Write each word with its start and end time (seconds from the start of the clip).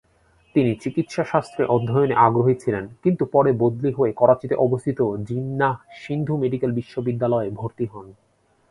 তিনি 0.55 0.71
চিকিৎসাশাস্ত্রে 0.83 1.63
অধ্যয়নে 1.65 2.15
আগ্রহী 2.27 2.55
ছিলেন, 2.55 2.85
কিন্তু 3.03 3.23
পরে 3.25 3.49
বদলি 3.53 3.91
হয়ে 3.91 4.13
করাচীতে 4.13 4.55
অবস্থিত 4.65 4.99
জিন্নাহ 5.29 5.75
সিন্ধু 6.01 6.33
মেডিকেল 6.37 6.71
বিশ্ববিদ্যালয়ে 6.79 7.49
ভর্তি 7.59 7.85
হন। 7.85 8.07